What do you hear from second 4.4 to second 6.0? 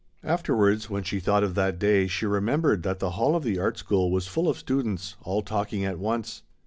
of students all talking at